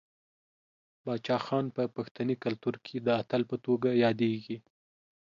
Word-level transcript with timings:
باچا 1.05 1.37
خان 1.45 1.65
په 1.75 1.83
پښتني 1.95 2.35
کلتور 2.43 2.75
کې 2.85 2.95
د 3.01 3.07
اتل 3.21 3.41
په 3.49 3.55
توګه 3.65 3.89
یادیږي. 4.03 4.57